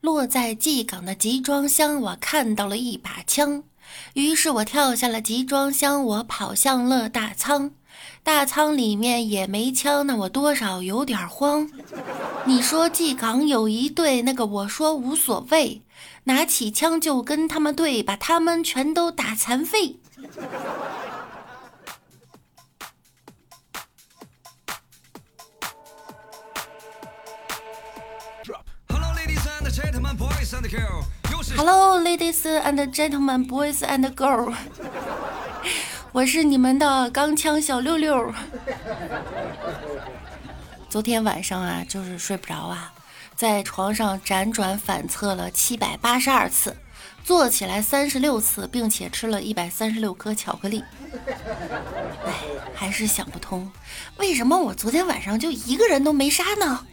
[0.00, 3.62] 落在蓟港的集装箱，我看到了一把枪，
[4.14, 7.72] 于是我跳下了集装箱，我跑向了大仓。
[8.22, 11.70] 大仓里面也没枪，那我多少有点慌。
[12.46, 15.82] 你说蓟港有一队，那个我说无所谓，
[16.24, 19.96] 拿起枪就跟他们对，把他们全都打残废。
[31.56, 34.54] Hello, ladies and gentlemen, boys and girls。
[36.12, 38.32] 我是你们的钢枪小六六。
[40.88, 42.92] 昨天晚上啊，就是睡不着啊，
[43.34, 46.76] 在床上辗转反侧了七百八十二次，
[47.24, 50.84] 坐起来三十六次，并且吃了一百三十六颗巧克力。
[52.26, 52.32] 哎，
[52.74, 53.68] 还是想不通，
[54.18, 56.86] 为什么我昨天晚上就一个人都没杀呢？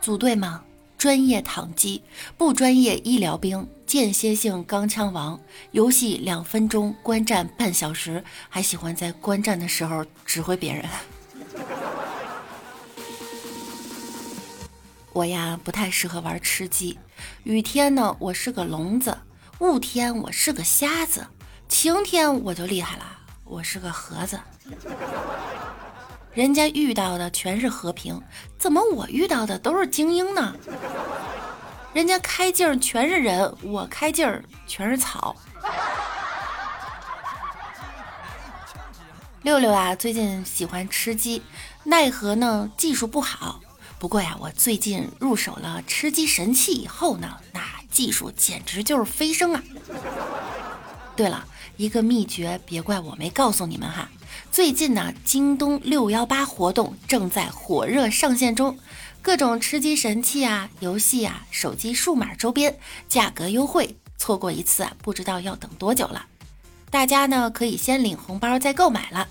[0.00, 0.62] 组队吗？
[0.96, 2.02] 专业躺机，
[2.36, 5.40] 不专业医疗兵，间歇性钢枪王。
[5.72, 10.84] 游戏两分钟，观战半小时，还喜欢在观战的时候指挥别人。
[15.12, 16.98] 我呀，不太适合玩吃鸡。
[17.44, 19.12] 雨天呢，我是个聋子；
[19.60, 21.22] 雾天，我是个瞎子；
[21.68, 23.04] 晴天，我就厉害了，
[23.44, 24.38] 我是个盒子。
[26.40, 28.18] 人家遇到的全是和平，
[28.56, 30.56] 怎么我遇到的都是精英呢？
[31.92, 35.36] 人家开镜全是人，我开镜全是草。
[39.42, 41.42] 六六啊，最近喜欢吃鸡，
[41.84, 43.60] 奈何呢技术不好。
[43.98, 49.62] 不过呀，我最近入手了吃鸡神器以后呢，那技术简直就是飞升啊！
[51.16, 51.44] 对了，
[51.76, 54.08] 一个秘诀，别怪我没告诉你们哈。
[54.50, 58.78] 最近呢，京东六幺八活动正在火热上线中，
[59.20, 66.26] 各种吃鸡神器啊、游戏啊、手机数码周边，价格优惠，错过一次啊，不知道要等多久了。
[66.90, 69.28] 大家呢可以先领红包再购买了。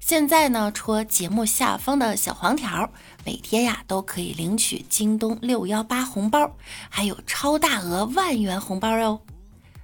[0.00, 2.90] 现在呢，戳节目下方的小黄条，
[3.24, 6.56] 每天呀都可以领取京东六幺八红包，
[6.88, 9.20] 还有超大额万元红包哟！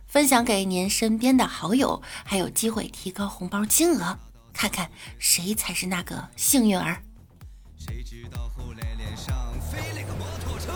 [0.09, 4.19] 分享给您身边的好友，还有机会提高红包金额。
[4.55, 7.03] 看看谁才是那个幸运儿。
[7.79, 10.73] 谁知道后来脸上飞了个摩托车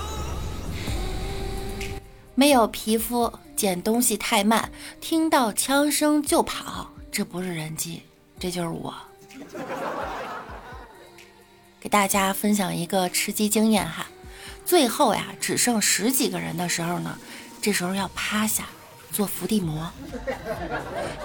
[2.35, 4.71] 没有皮肤，捡东西太慢，
[5.01, 8.03] 听到枪声就跑，这不是人机，
[8.39, 8.95] 这就是我。
[11.81, 14.07] 给大家分享一个吃鸡经验哈，
[14.65, 17.19] 最后呀只剩十几个人的时候呢，
[17.63, 18.67] 这时候要趴下
[19.13, 19.91] 做伏地魔，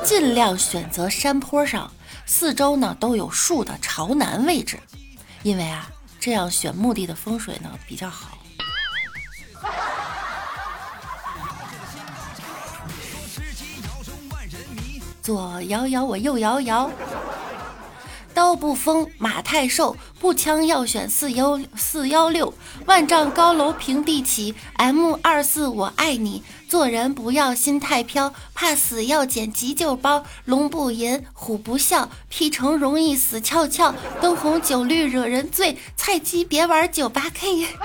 [0.03, 1.89] 尽量选择山坡上。
[2.25, 4.77] 四周呢都有树的朝南位置，
[5.43, 5.89] 因为啊，
[6.19, 8.37] 这样选墓地的风水呢比较好。
[15.23, 16.91] 左摇摇，我右摇摇。
[18.33, 22.53] 刀不锋，马太瘦，步枪要选四幺四幺六，
[22.87, 37.67] 万丈高楼平地起，M 二四我爱你，做人不要心太飘，怕死要捡急救包，龙不吟，虎不啸，劈成容易死翘翘，灯红酒绿惹人醉，菜鸡别玩九八 K。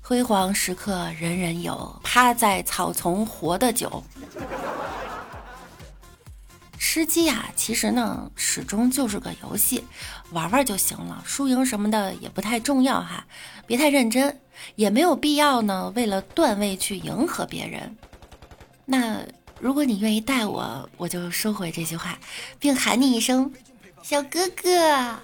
[0.00, 4.02] 辉煌时刻人人有，趴在草丛活得久。
[6.98, 9.84] 吃鸡呀，其实呢，始终就是个游戏，
[10.32, 13.24] 玩玩就行了，输赢什么的也不太重要哈，
[13.68, 14.40] 别太认真，
[14.74, 17.96] 也没有必要呢，为了段位去迎合别人。
[18.84, 19.20] 那
[19.60, 22.18] 如果你愿意带我，我就收回这句话，
[22.58, 23.52] 并喊你一声
[24.02, 25.14] 小哥哥。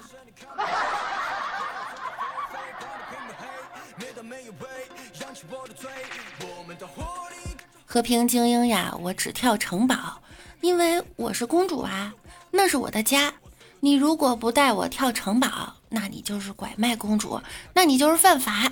[7.85, 10.21] 和平精英呀，我只跳城堡，
[10.65, 12.11] 因为我是公主啊，
[12.49, 13.31] 那是我的家。
[13.81, 17.39] 你如果不带我跳城堡，那你就是拐卖公主，
[17.71, 18.71] 那你就是犯法。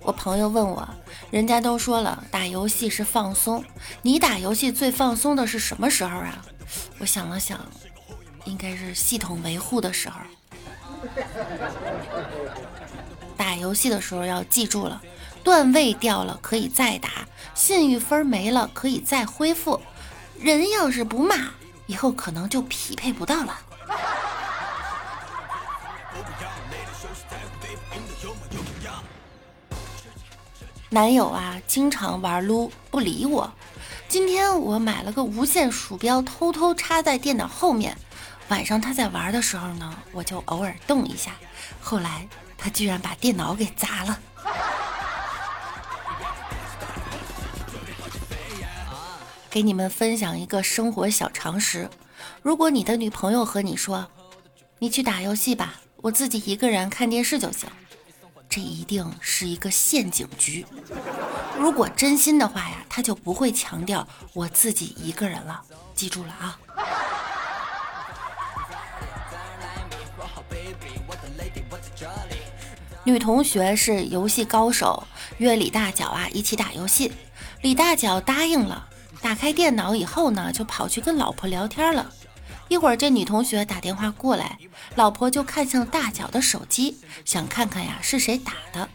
[0.00, 0.88] 我朋友问我，
[1.30, 3.62] 人家都说了打游戏是放松，
[4.00, 6.42] 你打游戏最放松的是什么时候啊？
[6.98, 7.60] 我想了想，
[8.46, 10.18] 应该是系统维护的时候。
[13.36, 14.98] 打游戏的时候要记住了，
[15.46, 17.08] 段位掉了可以再打，
[17.54, 19.80] 信誉分没了可以再恢复。
[20.40, 21.36] 人要是不骂，
[21.86, 23.56] 以后可能就匹配不到了。
[30.88, 33.52] 男友啊，经常玩撸不理我。
[34.08, 37.96] 今天我买了个无线鼠标，偷偷插在电脑后面。
[38.48, 41.30] 晚上他在玩的时候呢，我就偶尔动一下。
[41.80, 42.26] 后来
[42.58, 44.18] 他居然把电脑给砸了。
[49.50, 51.88] 给你们分享一个生活小常识：
[52.42, 54.06] 如果你的女朋友和你说，
[54.78, 57.68] 你去打游戏吧，我自己一个人看电视就行。
[58.48, 60.64] 这一定是一个陷阱局。
[61.58, 65.62] 如果真心的话呀，他就不会强调我自己一个人了。
[65.94, 66.58] 记住了啊！
[73.04, 75.06] 女同学是游戏高手，
[75.38, 77.12] 约李大脚啊一起打游戏。
[77.62, 78.88] 李大脚答应了，
[79.20, 82.10] 打开电脑以后呢，就跑去跟老婆聊天了。
[82.68, 84.58] 一会儿，这女同学打电话过来，
[84.94, 88.88] 老婆就看向大脚的手机，想看看呀是谁打的。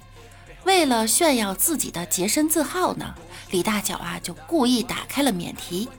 [0.63, 3.15] 为了炫耀自己的洁身自好呢，
[3.49, 5.89] 李大脚啊就故意打开了免提。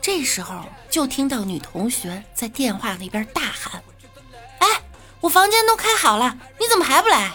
[0.00, 3.82] 这时候就听到女同学在电话那边大喊
[4.58, 4.66] ：“哎，
[5.20, 7.30] 我房间都开好了，你怎么还不来？”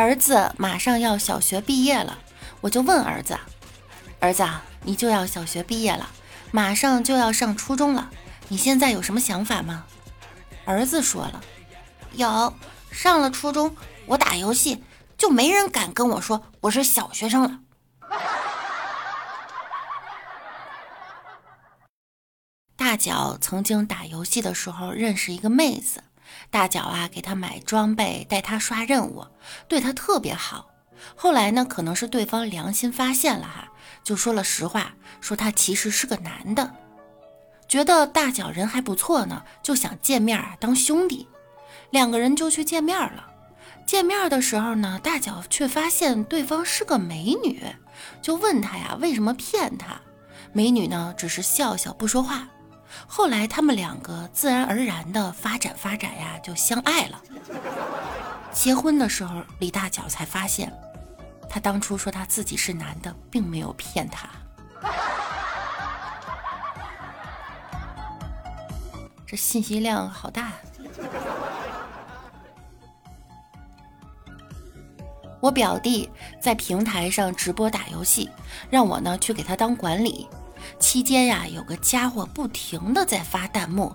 [0.00, 2.18] 儿子马上要小学毕业了。
[2.62, 3.38] 我就问儿子
[4.18, 4.48] ：“儿子，
[4.82, 6.08] 你就要小学毕业了，
[6.50, 8.08] 马上就要上初中了，
[8.48, 9.84] 你现在有什么想法吗？”
[10.64, 11.44] 儿子说了
[12.12, 12.54] ：“有，
[12.90, 13.76] 上了初中，
[14.06, 14.82] 我打游戏
[15.18, 17.58] 就没人敢跟我说我是小学生了。”
[22.74, 26.02] 大脚曾经打游戏的时候认识一个妹子，
[26.50, 29.26] 大脚啊给他买装备，带他刷任务，
[29.68, 30.70] 对他特别好。
[31.14, 33.68] 后来呢，可能是对方良心发现了哈，
[34.04, 36.74] 就说了实话，说他其实是个男的，
[37.68, 41.26] 觉得大脚人还不错呢，就想见面啊当兄弟，
[41.90, 43.28] 两个人就去见面了。
[43.86, 47.64] 见面的时候呢，大脚却发现对方是个美女，
[48.20, 50.00] 就问他呀为什么骗他？
[50.52, 52.48] 美女呢只是笑笑不说话。
[53.06, 57.22] 后来他们两个自然而然的发展发展呀就相爱了。
[58.52, 60.72] 结婚的时候，李大脚才发现。
[61.48, 64.28] 他当初说他自己是男的，并没有骗他。
[69.26, 70.52] 这信息量好大。
[75.40, 76.08] 我表弟
[76.40, 78.30] 在平台上直播打游戏，
[78.68, 80.28] 让我呢去给他当管理。
[80.90, 83.94] 期间呀，有个家伙不停的在发弹幕：“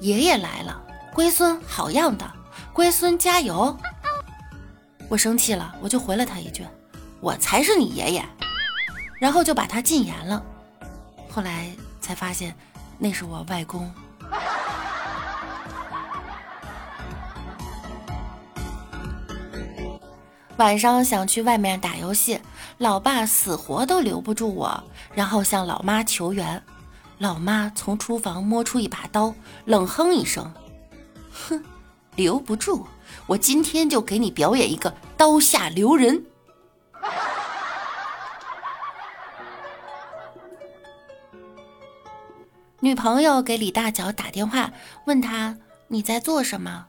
[0.00, 0.80] 爷爷来了，
[1.12, 2.24] 龟孙好样的，
[2.72, 3.76] 龟孙加油。”
[5.10, 6.64] 我生气了，我就回了他一句。
[7.18, 8.24] 我才是你爷爷，
[9.18, 10.40] 然后就把他禁言了。
[11.28, 12.54] 后来才发现，
[12.98, 13.92] 那是我外公。
[20.58, 22.40] 晚上想去外面打游戏，
[22.78, 24.82] 老爸死活都留不住我，
[25.14, 26.60] 然后向老妈求援。
[27.18, 29.32] 老妈从厨房摸出一把刀，
[29.64, 30.52] 冷哼一声
[31.30, 31.62] ：“哼，
[32.16, 32.84] 留不住，
[33.26, 36.24] 我今天就给你表演一个刀下留人。”
[42.80, 44.72] 女朋友给李大脚打电话，
[45.04, 45.56] 问他
[45.86, 46.86] 你在做什么？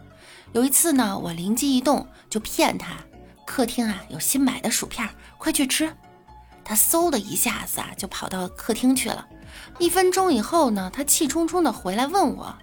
[0.51, 2.97] 有一次呢，我灵机一动，就骗他，
[3.45, 5.95] 客厅啊有新买的薯片，快去吃。
[6.63, 9.27] 他嗖的一下子啊就跑到客厅去了。
[9.79, 12.55] 一分钟以后呢，他气冲冲的回来问我：“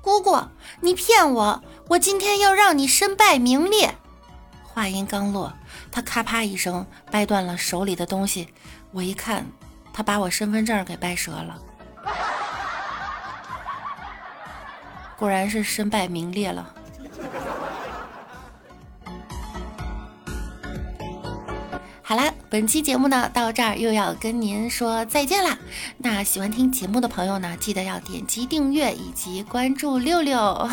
[0.00, 0.40] 姑姑，
[0.80, 3.94] 你骗我，我今天要让你身败名裂。”
[4.62, 5.52] 话音刚落，
[5.90, 8.48] 他咔啪一声掰断了手里的东西。
[8.92, 9.46] 我一看。
[9.92, 11.58] 他把我身份证给掰折了，
[15.16, 16.70] 果然是身败名裂了。
[22.56, 25.58] 本期节目呢到这儿又要跟您说再见啦。
[25.98, 30.66] 那喜欢听节目的朋友呢，记得要点击订阅以及关注六六。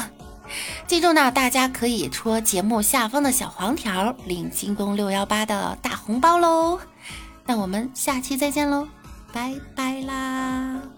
[0.87, 6.79] 记住呢，大家可以戳节目下方的小黄条领京东六幺八的大红包喽。
[7.45, 8.87] 那我们下期再见喽。
[9.33, 10.92] 拜拜啦。